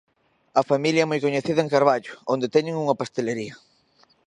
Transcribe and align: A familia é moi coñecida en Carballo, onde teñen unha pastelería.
A 0.59 0.63
familia 0.71 1.03
é 1.05 1.09
moi 1.09 1.19
coñecida 1.25 1.61
en 1.63 1.71
Carballo, 1.75 2.13
onde 2.33 2.51
teñen 2.55 2.79
unha 2.83 2.99
pastelería. 3.01 3.53